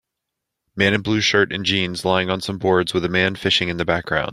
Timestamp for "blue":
1.03-1.21